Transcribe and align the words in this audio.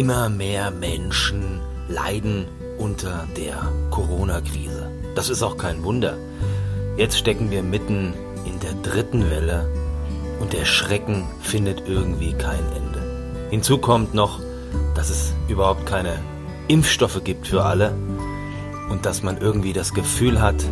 Immer 0.00 0.30
mehr 0.30 0.70
Menschen 0.70 1.60
leiden 1.86 2.46
unter 2.78 3.28
der 3.36 3.70
Corona-Krise. 3.90 4.90
Das 5.14 5.28
ist 5.28 5.42
auch 5.42 5.58
kein 5.58 5.84
Wunder. 5.84 6.16
Jetzt 6.96 7.18
stecken 7.18 7.50
wir 7.50 7.62
mitten 7.62 8.14
in 8.46 8.58
der 8.60 8.72
dritten 8.82 9.28
Welle 9.30 9.70
und 10.40 10.54
der 10.54 10.64
Schrecken 10.64 11.26
findet 11.42 11.86
irgendwie 11.86 12.32
kein 12.32 12.64
Ende. 12.74 13.50
Hinzu 13.50 13.76
kommt 13.76 14.14
noch, 14.14 14.40
dass 14.94 15.10
es 15.10 15.34
überhaupt 15.48 15.84
keine 15.84 16.18
Impfstoffe 16.68 17.22
gibt 17.22 17.46
für 17.48 17.66
alle 17.66 17.94
und 18.88 19.04
dass 19.04 19.22
man 19.22 19.36
irgendwie 19.36 19.74
das 19.74 19.92
Gefühl 19.92 20.40
hat, 20.40 20.64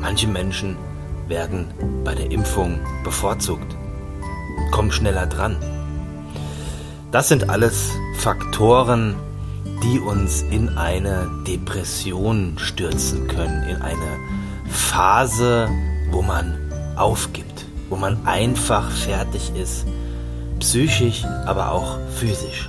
manche 0.00 0.28
Menschen 0.28 0.76
werden 1.28 1.68
bei 2.04 2.14
der 2.14 2.30
Impfung 2.30 2.80
bevorzugt, 3.04 3.74
kommen 4.70 4.92
schneller 4.92 5.26
dran. 5.26 5.56
Das 7.10 7.28
sind 7.28 7.48
alles 7.48 7.92
Faktoren, 8.18 9.14
die 9.82 10.00
uns 10.00 10.42
in 10.42 10.76
eine 10.76 11.28
Depression 11.46 12.54
stürzen 12.56 13.28
können, 13.28 13.62
in 13.68 13.76
eine 13.82 14.18
Phase, 14.68 15.68
wo 16.10 16.22
man 16.22 16.56
aufgibt, 16.96 17.66
wo 17.88 17.96
man 17.96 18.26
einfach 18.26 18.90
fertig 18.90 19.52
ist, 19.54 19.86
psychisch, 20.58 21.24
aber 21.44 21.72
auch 21.72 21.98
physisch. 22.16 22.68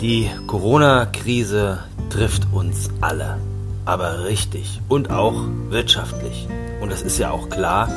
Die 0.00 0.30
Corona-Krise 0.46 1.78
trifft 2.10 2.46
uns 2.52 2.90
alle, 3.00 3.38
aber 3.84 4.24
richtig 4.24 4.80
und 4.88 5.10
auch 5.10 5.44
wirtschaftlich. 5.68 6.48
Und 6.80 6.90
es 6.90 7.02
ist 7.02 7.18
ja 7.18 7.30
auch 7.30 7.48
klar, 7.48 7.88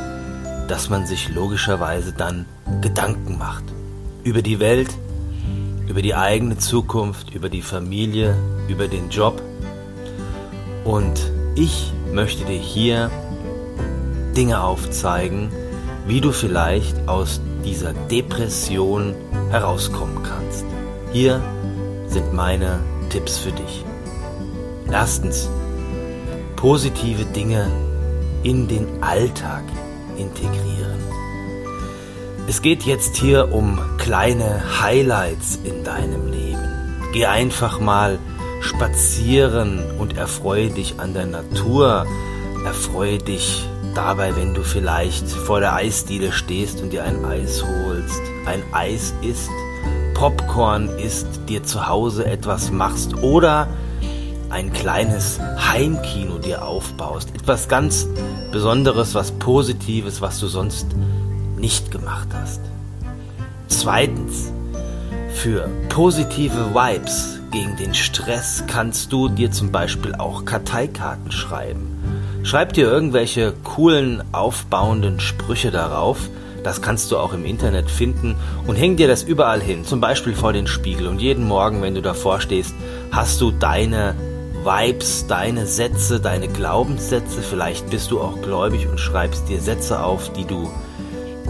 dass 0.67 0.89
man 0.89 1.05
sich 1.05 1.29
logischerweise 1.29 2.13
dann 2.13 2.45
Gedanken 2.81 3.37
macht 3.37 3.63
über 4.23 4.41
die 4.41 4.59
Welt, 4.59 4.89
über 5.87 6.01
die 6.01 6.15
eigene 6.15 6.57
Zukunft, 6.57 7.33
über 7.33 7.49
die 7.49 7.61
Familie, 7.61 8.35
über 8.67 8.87
den 8.87 9.09
Job. 9.09 9.41
Und 10.83 11.31
ich 11.55 11.93
möchte 12.11 12.45
dir 12.45 12.59
hier 12.59 13.11
Dinge 14.35 14.61
aufzeigen, 14.61 15.49
wie 16.07 16.21
du 16.21 16.31
vielleicht 16.31 17.07
aus 17.07 17.41
dieser 17.63 17.93
Depression 17.93 19.13
herauskommen 19.49 20.23
kannst. 20.23 20.65
Hier 21.11 21.41
sind 22.07 22.33
meine 22.33 22.79
Tipps 23.09 23.37
für 23.37 23.51
dich. 23.51 23.85
Erstens, 24.91 25.49
positive 26.55 27.25
Dinge 27.25 27.67
in 28.43 28.67
den 28.67 28.87
Alltag 29.01 29.63
integrieren. 30.17 30.99
Es 32.45 32.61
geht 32.61 32.83
jetzt 32.83 33.15
hier 33.15 33.53
um 33.53 33.79
kleine 33.97 34.81
Highlights 34.81 35.59
in 35.63 35.85
deinem 35.85 36.29
Leben. 36.29 36.59
Geh 37.13 37.25
einfach 37.25 37.79
mal 37.79 38.19
spazieren 38.59 39.79
und 39.97 40.17
erfreue 40.17 40.69
dich 40.69 40.99
an 40.99 41.13
der 41.13 41.25
Natur. 41.25 42.05
Erfreue 42.65 43.17
dich 43.17 43.65
dabei, 43.95 44.35
wenn 44.35 44.53
du 44.53 44.61
vielleicht 44.61 45.29
vor 45.29 45.61
der 45.61 45.73
Eisdiele 45.73 46.33
stehst 46.33 46.81
und 46.81 46.91
dir 46.91 47.05
ein 47.05 47.23
Eis 47.23 47.63
holst, 47.63 48.21
ein 48.45 48.61
Eis 48.73 49.13
isst, 49.21 49.49
Popcorn 50.13 50.89
isst, 50.99 51.27
dir 51.47 51.63
zu 51.63 51.87
Hause 51.87 52.25
etwas 52.25 52.71
machst 52.71 53.15
oder 53.23 53.69
ein 54.49 54.73
kleines 54.73 55.39
Heimkino 55.39 56.39
dir 56.39 56.65
aufbaust. 56.65 57.29
Etwas 57.33 57.69
ganz 57.69 58.07
Besonderes, 58.51 59.15
was 59.15 59.31
Positives, 59.31 60.21
was 60.21 60.39
du 60.39 60.47
sonst 60.47 60.87
nicht 61.63 61.91
gemacht 61.91 62.27
hast. 62.33 62.59
Zweitens, 63.69 64.51
für 65.33 65.69
positive 65.87 66.75
Vibes 66.75 67.39
gegen 67.53 67.77
den 67.77 67.93
Stress 67.93 68.65
kannst 68.67 69.13
du 69.13 69.29
dir 69.29 69.49
zum 69.49 69.71
Beispiel 69.71 70.13
auch 70.13 70.43
Karteikarten 70.43 71.31
schreiben. 71.31 71.87
Schreib 72.43 72.73
dir 72.73 72.91
irgendwelche 72.91 73.53
coolen, 73.63 74.21
aufbauenden 74.33 75.21
Sprüche 75.21 75.71
darauf. 75.71 76.29
Das 76.65 76.81
kannst 76.81 77.13
du 77.13 77.17
auch 77.17 77.31
im 77.31 77.45
Internet 77.45 77.89
finden 77.89 78.35
und 78.67 78.75
häng 78.75 78.97
dir 78.97 79.07
das 79.07 79.23
überall 79.23 79.61
hin, 79.61 79.85
zum 79.85 80.01
Beispiel 80.01 80.35
vor 80.35 80.51
den 80.51 80.67
Spiegel. 80.67 81.07
Und 81.07 81.21
jeden 81.21 81.47
Morgen, 81.47 81.81
wenn 81.81 81.95
du 81.95 82.01
davor 82.01 82.41
stehst, 82.41 82.75
hast 83.09 83.39
du 83.39 83.51
deine 83.51 84.15
Vibes, 84.65 85.27
deine 85.27 85.65
Sätze, 85.65 86.19
deine 86.19 86.49
Glaubenssätze. 86.49 87.41
Vielleicht 87.41 87.89
bist 87.89 88.11
du 88.11 88.19
auch 88.19 88.41
gläubig 88.41 88.85
und 88.89 88.99
schreibst 88.99 89.47
dir 89.47 89.61
Sätze 89.61 90.03
auf, 90.03 90.33
die 90.33 90.45
du 90.45 90.69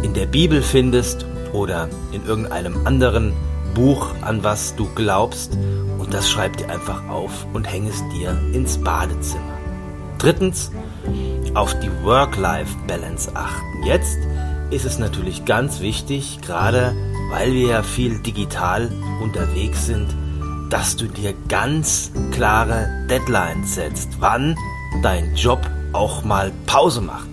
in 0.04 0.14
der 0.14 0.26
Bibel 0.26 0.62
findest 0.62 1.26
oder 1.54 1.90
in 2.12 2.26
irgendeinem 2.26 2.86
anderen 2.86 3.34
Buch, 3.74 4.14
an 4.22 4.44
was 4.44 4.76
du 4.76 4.88
glaubst. 4.94 5.58
Und 5.98 6.14
das 6.14 6.30
schreib 6.30 6.58
dir 6.58 6.70
einfach 6.70 7.08
auf 7.10 7.48
und 7.54 7.66
häng 7.66 7.88
es 7.88 8.04
dir 8.14 8.38
ins 8.54 8.78
Badezimmer. 8.78 9.58
Drittens, 10.20 10.72
auf 11.54 11.78
die 11.80 11.92
Work-Life-Balance 12.04 13.32
achten. 13.36 13.84
Jetzt 13.86 14.18
ist 14.72 14.86
es 14.86 14.98
natürlich 14.98 15.46
ganz 15.46 15.82
wichtig, 15.82 16.40
gerade 16.42 16.96
weil 17.30 17.54
wir 17.54 17.68
ja 17.68 17.84
viel 17.84 18.20
digital 18.20 18.92
unterwegs 19.22 19.86
sind, 19.86 20.08
dass 20.70 20.96
du 20.96 21.06
dir 21.06 21.34
ganz 21.48 22.12
klare 22.32 23.06
Deadlines 23.10 23.76
setzt, 23.76 24.10
wann 24.20 24.56
dein 25.02 25.36
Job 25.36 25.60
auch 25.94 26.24
mal 26.24 26.52
Pause 26.66 27.02
macht. 27.02 27.28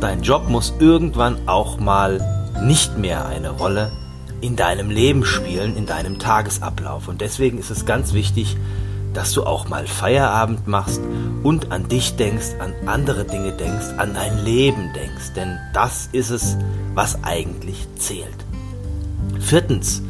Dein 0.00 0.22
Job 0.22 0.48
muss 0.48 0.72
irgendwann 0.78 1.46
auch 1.46 1.78
mal 1.78 2.20
nicht 2.62 2.96
mehr 2.96 3.26
eine 3.26 3.50
Rolle 3.50 3.92
in 4.40 4.56
deinem 4.56 4.88
Leben 4.88 5.26
spielen, 5.26 5.76
in 5.76 5.84
deinem 5.84 6.18
Tagesablauf. 6.18 7.06
Und 7.06 7.20
deswegen 7.20 7.58
ist 7.58 7.70
es 7.70 7.84
ganz 7.84 8.14
wichtig, 8.14 8.56
dass 9.12 9.32
du 9.32 9.44
auch 9.44 9.68
mal 9.68 9.86
Feierabend 9.86 10.66
machst 10.66 11.02
und 11.42 11.70
an 11.70 11.88
dich 11.88 12.16
denkst, 12.16 12.46
an 12.60 12.72
andere 12.86 13.24
Dinge 13.24 13.52
denkst, 13.52 13.88
an 13.98 14.14
dein 14.14 14.42
Leben 14.42 14.90
denkst. 14.94 15.34
Denn 15.36 15.58
das 15.74 16.08
ist 16.12 16.30
es, 16.30 16.56
was 16.94 17.22
eigentlich 17.22 17.86
zählt. 17.96 18.28
Viertens, 19.38 20.02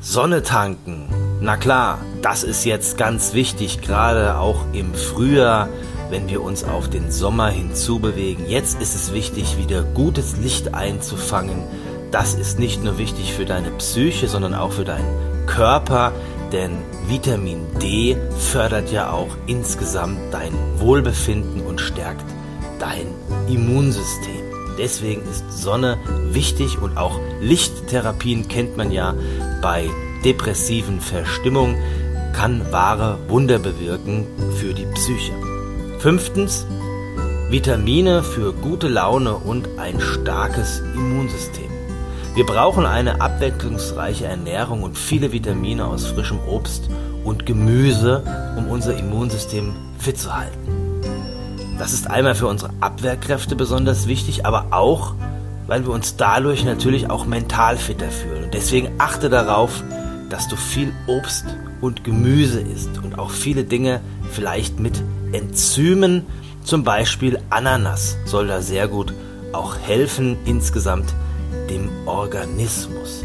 Sonne 0.00 0.42
tanken. 0.42 1.08
Na 1.42 1.58
klar, 1.58 1.98
das 2.22 2.44
ist 2.44 2.64
jetzt 2.64 2.96
ganz 2.96 3.34
wichtig, 3.34 3.82
gerade 3.82 4.38
auch 4.38 4.64
im 4.72 4.94
Frühjahr 4.94 5.68
wenn 6.12 6.28
wir 6.28 6.42
uns 6.42 6.62
auf 6.62 6.90
den 6.90 7.10
Sommer 7.10 7.48
hinzubewegen. 7.48 8.46
Jetzt 8.46 8.80
ist 8.82 8.94
es 8.94 9.14
wichtig, 9.14 9.56
wieder 9.56 9.82
gutes 9.82 10.36
Licht 10.36 10.74
einzufangen. 10.74 11.62
Das 12.10 12.34
ist 12.34 12.58
nicht 12.58 12.84
nur 12.84 12.98
wichtig 12.98 13.32
für 13.32 13.46
deine 13.46 13.70
Psyche, 13.70 14.28
sondern 14.28 14.54
auch 14.54 14.72
für 14.72 14.84
deinen 14.84 15.46
Körper, 15.46 16.12
denn 16.52 16.72
Vitamin 17.08 17.60
D 17.80 18.18
fördert 18.38 18.92
ja 18.92 19.10
auch 19.10 19.30
insgesamt 19.46 20.18
dein 20.30 20.52
Wohlbefinden 20.76 21.62
und 21.62 21.80
stärkt 21.80 22.26
dein 22.78 23.06
Immunsystem. 23.48 24.42
Deswegen 24.78 25.22
ist 25.22 25.50
Sonne 25.50 25.98
wichtig 26.30 26.80
und 26.80 26.98
auch 26.98 27.18
Lichttherapien 27.40 28.48
kennt 28.48 28.76
man 28.76 28.92
ja 28.92 29.14
bei 29.62 29.88
depressiven 30.26 31.00
Verstimmungen, 31.00 31.76
kann 32.34 32.70
wahre 32.70 33.18
Wunder 33.28 33.58
bewirken 33.58 34.26
für 34.58 34.74
die 34.74 34.86
Psyche. 34.86 35.51
Fünftens, 36.02 36.66
Vitamine 37.48 38.24
für 38.24 38.52
gute 38.52 38.88
Laune 38.88 39.36
und 39.36 39.68
ein 39.78 40.00
starkes 40.00 40.80
Immunsystem. 40.96 41.70
Wir 42.34 42.44
brauchen 42.44 42.86
eine 42.86 43.20
abwechslungsreiche 43.20 44.24
Ernährung 44.24 44.82
und 44.82 44.98
viele 44.98 45.30
Vitamine 45.30 45.86
aus 45.86 46.06
frischem 46.06 46.40
Obst 46.40 46.90
und 47.22 47.46
Gemüse, 47.46 48.24
um 48.58 48.66
unser 48.66 48.98
Immunsystem 48.98 49.74
fit 49.96 50.18
zu 50.18 50.36
halten. 50.36 50.58
Das 51.78 51.92
ist 51.92 52.10
einmal 52.10 52.34
für 52.34 52.48
unsere 52.48 52.72
Abwehrkräfte 52.80 53.54
besonders 53.54 54.08
wichtig, 54.08 54.44
aber 54.44 54.66
auch, 54.72 55.14
weil 55.68 55.86
wir 55.86 55.92
uns 55.92 56.16
dadurch 56.16 56.64
natürlich 56.64 57.10
auch 57.10 57.26
mental 57.26 57.76
fitter 57.76 58.10
fühlen. 58.10 58.42
Und 58.42 58.54
deswegen 58.54 58.90
achte 58.98 59.30
darauf, 59.30 59.84
dass 60.32 60.48
du 60.48 60.56
viel 60.56 60.92
Obst 61.06 61.44
und 61.82 62.04
Gemüse 62.04 62.60
isst 62.60 62.98
und 63.02 63.18
auch 63.18 63.30
viele 63.30 63.64
Dinge 63.64 64.00
vielleicht 64.30 64.80
mit 64.80 65.02
Enzymen, 65.32 66.24
zum 66.64 66.84
Beispiel 66.84 67.38
Ananas, 67.50 68.16
soll 68.24 68.46
da 68.46 68.62
sehr 68.62 68.88
gut 68.88 69.12
auch 69.52 69.76
helfen 69.76 70.38
insgesamt 70.46 71.12
dem 71.68 71.90
Organismus. 72.06 73.22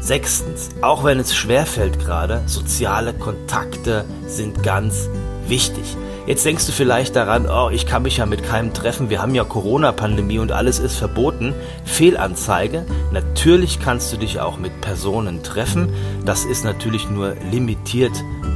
Sechstens, 0.00 0.70
auch 0.82 1.04
wenn 1.04 1.20
es 1.20 1.32
schwerfällt 1.32 2.00
gerade, 2.00 2.42
soziale 2.46 3.14
Kontakte 3.14 4.04
sind 4.26 4.64
ganz 4.64 5.08
wichtig. 5.46 5.96
Jetzt 6.30 6.44
denkst 6.44 6.64
du 6.64 6.70
vielleicht 6.70 7.16
daran, 7.16 7.48
oh, 7.50 7.70
ich 7.72 7.86
kann 7.86 8.04
mich 8.04 8.18
ja 8.18 8.24
mit 8.24 8.44
keinem 8.44 8.72
treffen, 8.72 9.10
wir 9.10 9.20
haben 9.20 9.34
ja 9.34 9.42
Corona-Pandemie 9.42 10.38
und 10.38 10.52
alles 10.52 10.78
ist 10.78 10.94
verboten. 10.94 11.54
Fehlanzeige. 11.84 12.86
Natürlich 13.10 13.80
kannst 13.80 14.12
du 14.12 14.16
dich 14.16 14.38
auch 14.38 14.56
mit 14.56 14.80
Personen 14.80 15.42
treffen. 15.42 15.92
Das 16.24 16.44
ist 16.44 16.62
natürlich 16.64 17.10
nur 17.10 17.34
limitiert 17.50 18.12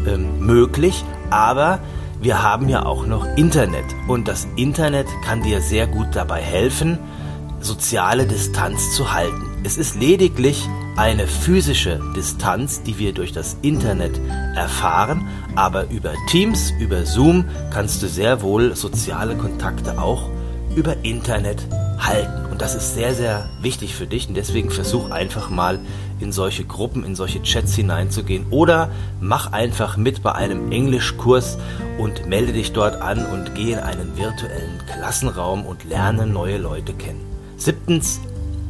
ähm, 0.06 0.38
möglich, 0.38 1.02
aber 1.30 1.80
wir 2.20 2.44
haben 2.44 2.68
ja 2.68 2.86
auch 2.86 3.06
noch 3.06 3.26
Internet 3.36 3.86
und 4.06 4.28
das 4.28 4.46
Internet 4.54 5.08
kann 5.24 5.42
dir 5.42 5.60
sehr 5.60 5.88
gut 5.88 6.06
dabei 6.12 6.40
helfen, 6.40 7.00
soziale 7.58 8.24
Distanz 8.24 8.94
zu 8.94 9.12
halten. 9.12 9.50
Es 9.64 9.78
ist 9.78 9.96
lediglich 9.96 10.68
eine 10.96 11.26
physische 11.26 12.00
Distanz, 12.14 12.84
die 12.84 13.00
wir 13.00 13.12
durch 13.12 13.32
das 13.32 13.56
Internet 13.62 14.20
erfahren, 14.54 15.26
aber 15.56 15.90
über 15.90 16.12
Teams, 16.28 16.72
über 16.80 17.06
Zoom 17.06 17.44
kannst 17.72 18.02
du 18.02 18.08
sehr 18.08 18.42
wohl 18.42 18.74
soziale 18.76 19.36
Kontakte 19.36 20.00
auch 20.00 20.28
über 20.76 20.96
Internet 21.04 21.66
halten. 21.98 22.50
Und 22.50 22.60
das 22.60 22.74
ist 22.74 22.94
sehr, 22.94 23.14
sehr 23.14 23.48
wichtig 23.60 23.94
für 23.94 24.06
dich 24.06 24.28
und 24.28 24.34
deswegen 24.34 24.70
versuch 24.70 25.10
einfach 25.10 25.50
mal 25.50 25.78
in 26.20 26.32
solche 26.32 26.64
Gruppen, 26.64 27.04
in 27.04 27.14
solche 27.14 27.42
Chats 27.42 27.74
hineinzugehen 27.74 28.46
oder 28.50 28.90
mach 29.20 29.52
einfach 29.52 29.96
mit 29.96 30.22
bei 30.22 30.32
einem 30.32 30.70
Englischkurs 30.70 31.58
und 31.98 32.26
melde 32.26 32.52
dich 32.52 32.72
dort 32.72 33.00
an 33.00 33.24
und 33.26 33.54
geh 33.54 33.72
in 33.72 33.78
einen 33.78 34.16
virtuellen 34.16 34.80
Klassenraum 34.86 35.66
und 35.66 35.84
lerne 35.84 36.26
neue 36.26 36.58
Leute 36.58 36.92
kennen. 36.92 37.24
Siebtens, 37.56 38.20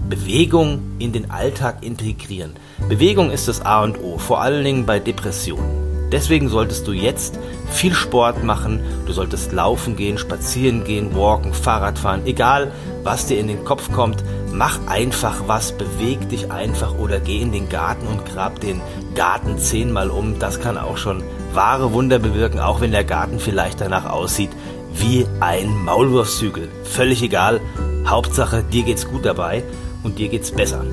Bewegung 0.09 0.81
in 0.99 1.13
den 1.13 1.31
Alltag 1.31 1.83
integrieren. 1.83 2.55
Bewegung 2.89 3.31
ist 3.31 3.49
das 3.49 3.63
A 3.63 3.83
und 3.83 3.99
O, 4.03 4.19
vor 4.19 4.41
allen 4.43 4.65
Dingen 4.65 4.87
bei 4.87 4.99
Depressionen. 4.99 5.94
Deswegen 6.15 6.49
solltest 6.49 6.87
du 6.87 6.93
jetzt 6.93 7.41
viel 7.73 7.93
Sport 7.93 8.45
machen, 8.45 8.79
du 9.05 9.13
solltest 9.13 9.51
laufen 9.51 9.97
gehen, 9.97 10.17
spazieren 10.17 10.85
gehen, 10.85 11.17
walken, 11.17 11.53
Fahrrad 11.53 11.99
fahren, 11.99 12.23
egal 12.25 12.71
was 13.03 13.27
dir 13.27 13.37
in 13.37 13.49
den 13.49 13.65
Kopf 13.65 13.91
kommt, 13.91 14.23
mach 14.53 14.79
einfach 14.87 15.49
was, 15.49 15.73
beweg 15.73 16.29
dich 16.29 16.53
einfach 16.53 16.97
oder 16.99 17.19
geh 17.19 17.41
in 17.41 17.51
den 17.51 17.69
Garten 17.69 18.07
und 18.07 18.25
grab 18.27 18.61
den 18.61 18.81
Garten 19.17 19.59
zehnmal 19.59 20.09
um. 20.09 20.39
Das 20.39 20.61
kann 20.61 20.79
auch 20.79 20.99
schon 20.99 21.21
wahre 21.53 21.93
Wunder 21.93 22.21
bewirken, 22.21 22.61
auch 22.61 22.81
wenn 22.81 22.93
der 22.93 23.03
Garten 23.03 23.41
vielleicht 23.41 23.81
danach 23.81 24.09
aussieht 24.09 24.51
wie 24.95 25.27
ein 25.41 25.85
Maulwurfshügel. 25.85 26.69
Völlig 26.85 27.25
egal, 27.25 27.61
Hauptsache 28.07 28.63
dir 28.63 28.85
geht's 28.85 29.09
gut 29.09 29.25
dabei 29.25 29.65
und 30.05 30.21
dir 30.21 30.29
geht's 30.29 30.53
besser. 30.53 30.85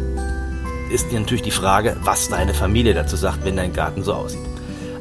Ist 0.91 1.13
natürlich 1.13 1.43
die 1.43 1.51
Frage, 1.51 1.95
was 2.01 2.27
deine 2.27 2.55
Familie 2.55 2.95
dazu 2.95 3.15
sagt, 3.17 3.45
wenn 3.45 3.57
dein 3.57 3.71
Garten 3.71 4.01
so 4.01 4.13
aussieht. 4.15 4.50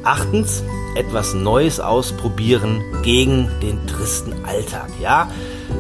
Achtens, 0.05 0.63
etwas 0.95 1.35
Neues 1.35 1.81
ausprobieren 1.81 2.83
gegen 3.03 3.49
den 3.63 3.87
tristen 3.87 4.45
Alltag. 4.45 4.91
Ja, 5.01 5.29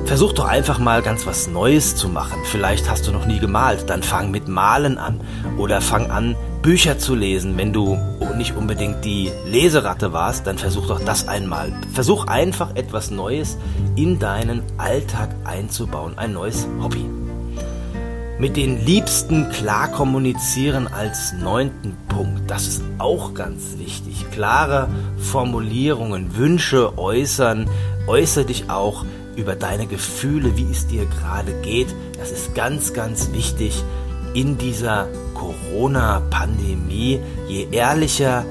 versuch 0.05 0.33
doch 0.33 0.47
einfach 0.47 0.79
mal 0.79 1.03
ganz 1.03 1.27
was 1.27 1.49
Neues 1.49 1.97
zu 1.97 2.09
machen. 2.09 2.39
Vielleicht 2.45 2.89
hast 2.89 3.07
du 3.07 3.13
noch 3.13 3.27
nie 3.27 3.39
gemalt, 3.39 3.89
dann 3.89 4.03
fang 4.03 4.31
mit 4.31 4.49
Malen 4.49 4.99
an 4.99 5.21
oder 5.59 5.81
fang 5.81 6.11
an, 6.11 6.37
Bücher 6.63 6.99
zu 6.99 7.15
lesen. 7.15 7.57
Wenn 7.57 7.73
du 7.73 7.99
nicht 8.37 8.57
unbedingt 8.57 9.05
die 9.05 9.31
Leseratte 9.47 10.13
warst, 10.13 10.47
dann 10.47 10.59
versuch 10.59 10.87
doch 10.87 11.01
das 11.01 11.27
einmal. 11.27 11.73
Versuch 11.93 12.27
einfach 12.27 12.77
etwas 12.77 13.11
Neues 13.11 13.57
in 13.97 14.19
deinen 14.19 14.63
Alltag 14.79 15.31
einzubauen, 15.45 16.19
ein 16.19 16.33
neues 16.33 16.67
Hobby 16.83 17.07
mit 18.41 18.57
den 18.57 18.87
Liebsten 18.87 19.51
klar 19.51 19.89
kommunizieren 19.89 20.89
als 20.89 21.35
neunten 21.35 21.95
Punkt. 22.09 22.51
Das 22.51 22.67
ist 22.67 22.83
auch 22.97 23.35
ganz 23.35 23.77
wichtig. 23.77 24.31
Klare 24.31 24.89
Formulierungen, 25.19 26.35
Wünsche 26.37 26.99
äußern. 26.99 27.69
Äußere 28.07 28.47
dich 28.47 28.71
auch 28.71 29.05
über 29.37 29.57
deine 29.57 29.87
Gefühle, 29.87 30.57
wie 30.57 30.71
es 30.71 30.87
dir 30.87 31.05
gerade 31.05 31.53
geht. 31.61 31.95
Das 32.19 32.33
ist 32.33 32.55
ganz, 32.55 32.95
ganz 32.95 33.31
wichtig 33.33 33.85
in 34.33 34.57
dieser 34.57 35.09
Corona-Pandemie. 35.35 37.21
Je 37.47 37.69
ehrlicher, 37.71 38.47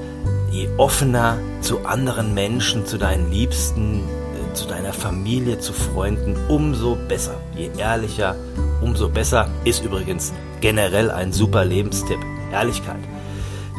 je 0.52 0.68
offener 0.76 1.36
zu 1.62 1.84
anderen 1.84 2.32
Menschen, 2.32 2.86
zu 2.86 2.96
deinen 2.96 3.32
Liebsten, 3.32 4.02
äh, 4.02 4.54
zu 4.54 4.68
deiner 4.68 4.92
Familie, 4.92 5.58
zu 5.58 5.72
Freunden, 5.72 6.36
umso 6.48 6.96
besser. 7.08 7.40
Je 7.56 7.70
ehrlicher, 7.76 8.36
umso 8.80 9.08
besser. 9.08 9.48
Ist 9.64 9.84
übrigens 9.84 10.32
generell 10.60 11.10
ein 11.10 11.32
super 11.32 11.64
Lebenstipp. 11.64 12.18
Ehrlichkeit. 12.52 13.00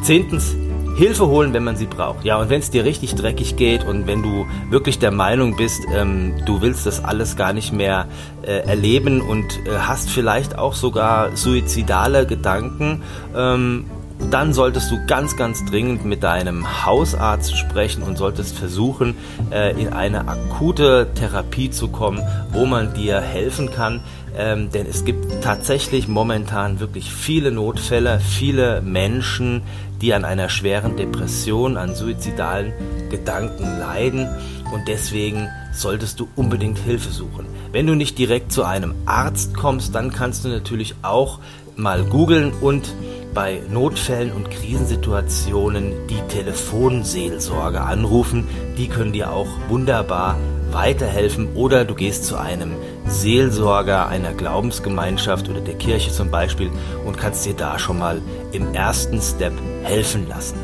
Zehntens, 0.02 0.56
Hilfe 0.96 1.26
holen, 1.26 1.54
wenn 1.54 1.64
man 1.64 1.76
sie 1.76 1.86
braucht. 1.86 2.24
Ja, 2.24 2.36
und 2.36 2.50
wenn 2.50 2.60
es 2.60 2.70
dir 2.70 2.84
richtig 2.84 3.14
dreckig 3.14 3.56
geht 3.56 3.84
und 3.84 4.06
wenn 4.06 4.22
du 4.22 4.46
wirklich 4.68 4.98
der 4.98 5.10
Meinung 5.10 5.56
bist, 5.56 5.80
ähm, 5.94 6.34
du 6.44 6.60
willst 6.60 6.86
das 6.86 7.02
alles 7.02 7.36
gar 7.36 7.52
nicht 7.52 7.72
mehr 7.72 8.06
äh, 8.42 8.66
erleben 8.66 9.20
und 9.20 9.58
äh, 9.66 9.78
hast 9.78 10.10
vielleicht 10.10 10.58
auch 10.58 10.74
sogar 10.74 11.34
suizidale 11.36 12.26
Gedanken, 12.26 13.02
ähm, 13.34 13.86
dann 14.30 14.52
solltest 14.52 14.90
du 14.90 14.98
ganz, 15.06 15.36
ganz 15.36 15.64
dringend 15.64 16.04
mit 16.04 16.22
deinem 16.22 16.84
Hausarzt 16.84 17.56
sprechen 17.56 18.02
und 18.02 18.16
solltest 18.16 18.56
versuchen, 18.56 19.14
äh, 19.50 19.80
in 19.80 19.92
eine 19.92 20.28
akute 20.28 21.08
Therapie 21.14 21.70
zu 21.70 21.88
kommen, 21.88 22.20
wo 22.50 22.66
man 22.66 22.94
dir 22.94 23.20
helfen 23.20 23.70
kann. 23.70 24.00
Ähm, 24.36 24.70
denn 24.70 24.86
es 24.86 25.04
gibt 25.04 25.42
tatsächlich 25.42 26.08
momentan 26.08 26.80
wirklich 26.80 27.12
viele 27.12 27.50
Notfälle, 27.50 28.20
viele 28.20 28.80
Menschen, 28.80 29.62
die 30.00 30.14
an 30.14 30.24
einer 30.24 30.48
schweren 30.48 30.96
Depression, 30.96 31.76
an 31.76 31.94
suizidalen 31.94 32.72
Gedanken 33.10 33.64
leiden 33.78 34.28
und 34.72 34.88
deswegen 34.88 35.48
solltest 35.72 36.18
du 36.18 36.28
unbedingt 36.34 36.78
Hilfe 36.78 37.10
suchen. 37.10 37.46
Wenn 37.72 37.86
du 37.86 37.94
nicht 37.94 38.18
direkt 38.18 38.52
zu 38.52 38.64
einem 38.64 38.94
Arzt 39.06 39.54
kommst, 39.54 39.94
dann 39.94 40.12
kannst 40.12 40.44
du 40.44 40.48
natürlich 40.48 40.94
auch 41.02 41.38
mal 41.76 42.04
googeln 42.04 42.52
und 42.60 42.94
bei 43.34 43.62
Notfällen 43.70 44.32
und 44.32 44.50
Krisensituationen 44.50 45.92
die 46.08 46.20
Telefonseelsorge 46.28 47.80
anrufen. 47.80 48.46
Die 48.76 48.88
können 48.88 49.12
dir 49.12 49.32
auch 49.32 49.48
wunderbar 49.68 50.36
weiterhelfen 50.70 51.54
oder 51.54 51.84
du 51.84 51.94
gehst 51.94 52.24
zu 52.24 52.36
einem 52.36 52.72
Seelsorger 53.06 54.08
einer 54.08 54.32
Glaubensgemeinschaft 54.32 55.48
oder 55.48 55.60
der 55.60 55.74
Kirche 55.74 56.10
zum 56.10 56.30
Beispiel 56.30 56.70
und 57.04 57.18
kannst 57.18 57.44
dir 57.46 57.54
da 57.54 57.78
schon 57.78 57.98
mal 57.98 58.20
im 58.52 58.74
ersten 58.74 59.20
Step 59.20 59.52
helfen 59.82 60.28
lassen. 60.28 60.56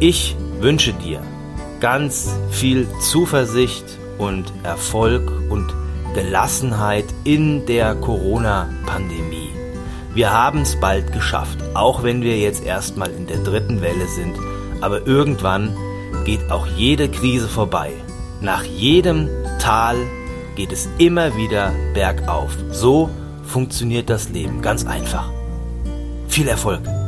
Ich 0.00 0.36
wünsche 0.60 0.92
dir 0.92 1.20
ganz 1.80 2.34
viel 2.50 2.86
Zuversicht 3.00 3.84
und 4.18 4.52
Erfolg 4.62 5.30
und 5.50 5.74
Gelassenheit 6.14 7.06
in 7.24 7.66
der 7.66 7.94
Corona-Pandemie. 7.94 9.50
Wir 10.14 10.30
haben 10.30 10.60
es 10.60 10.76
bald 10.76 11.12
geschafft, 11.12 11.58
auch 11.74 12.02
wenn 12.02 12.22
wir 12.22 12.38
jetzt 12.38 12.64
erstmal 12.64 13.10
in 13.10 13.26
der 13.26 13.38
dritten 13.38 13.80
Welle 13.80 14.06
sind. 14.06 14.36
Aber 14.82 15.06
irgendwann 15.06 15.74
geht 16.24 16.50
auch 16.50 16.66
jede 16.76 17.08
Krise 17.08 17.48
vorbei. 17.48 17.92
Nach 18.40 18.62
jedem 18.64 19.28
Tal 19.58 19.96
geht 20.54 20.72
es 20.72 20.88
immer 20.98 21.36
wieder 21.36 21.72
bergauf. 21.94 22.56
So 22.70 23.10
funktioniert 23.44 24.10
das 24.10 24.28
Leben, 24.28 24.62
ganz 24.62 24.86
einfach. 24.86 25.30
Viel 26.28 26.48
Erfolg! 26.48 27.01